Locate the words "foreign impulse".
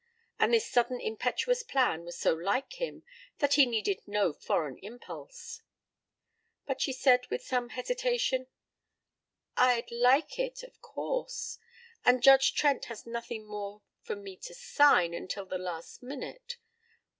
4.33-5.61